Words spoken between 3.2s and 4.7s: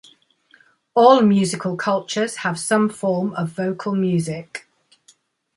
of vocal music.